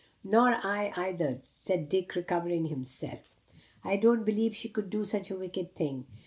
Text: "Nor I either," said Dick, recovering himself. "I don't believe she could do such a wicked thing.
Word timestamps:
"Nor 0.23 0.55
I 0.65 0.91
either," 0.95 1.43
said 1.59 1.87
Dick, 1.87 2.15
recovering 2.15 2.65
himself. 2.65 3.35
"I 3.83 3.97
don't 3.97 4.25
believe 4.25 4.55
she 4.55 4.67
could 4.67 4.89
do 4.89 5.03
such 5.03 5.29
a 5.29 5.37
wicked 5.37 5.75
thing. 5.75 6.07